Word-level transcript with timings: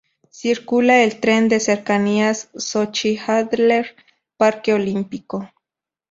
Circula 0.31 1.03
el 1.03 1.19
tren 1.19 1.47
de 1.47 1.59
cercanías 1.59 2.49
Sochi-Adler-Parque 2.57 4.73
Olímpico. 4.73 5.47